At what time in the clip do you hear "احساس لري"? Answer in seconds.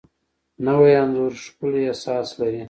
1.89-2.59